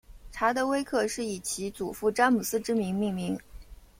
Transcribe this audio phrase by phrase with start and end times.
[0.31, 3.37] 查德威克是以其祖父詹姆斯之名命名。